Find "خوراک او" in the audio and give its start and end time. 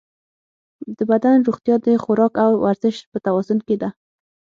2.03-2.51